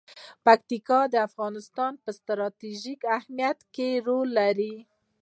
پکتیکا 0.45 0.99
د 1.09 1.15
افغانستان 1.27 1.93
په 2.03 2.09
ستراتیژیک 2.19 3.01
اهمیت 3.17 3.59
کې 3.75 3.89
رول 4.07 4.27
لري. 4.39 4.75